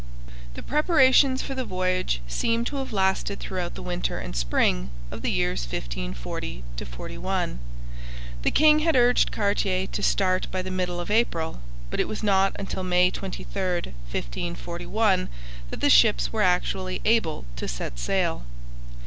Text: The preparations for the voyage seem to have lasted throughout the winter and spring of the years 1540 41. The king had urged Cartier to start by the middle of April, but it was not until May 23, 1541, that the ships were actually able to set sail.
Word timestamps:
The 0.55 0.63
preparations 0.63 1.43
for 1.43 1.53
the 1.53 1.63
voyage 1.63 2.21
seem 2.27 2.65
to 2.65 2.77
have 2.77 2.91
lasted 2.91 3.39
throughout 3.39 3.75
the 3.75 3.83
winter 3.83 4.17
and 4.17 4.35
spring 4.35 4.89
of 5.11 5.21
the 5.21 5.29
years 5.29 5.61
1540 5.71 6.63
41. 6.83 7.59
The 8.41 8.49
king 8.49 8.79
had 8.79 8.95
urged 8.95 9.31
Cartier 9.31 9.85
to 9.85 10.01
start 10.01 10.47
by 10.49 10.63
the 10.63 10.71
middle 10.71 10.99
of 10.99 11.11
April, 11.11 11.59
but 11.91 11.99
it 11.99 12.07
was 12.07 12.23
not 12.23 12.55
until 12.57 12.81
May 12.83 13.11
23, 13.11 13.43
1541, 13.61 15.29
that 15.69 15.81
the 15.81 15.87
ships 15.91 16.33
were 16.33 16.41
actually 16.41 16.99
able 17.05 17.45
to 17.57 17.67
set 17.67 17.99
sail. 17.99 18.41